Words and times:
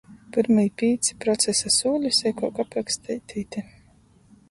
Pyrmī 0.37 0.63
pīci 0.81 1.17
procesa 1.27 1.73
sūli 1.77 2.13
seikuok 2.23 2.65
apraksteiti 2.67 3.43
ite. 3.47 3.69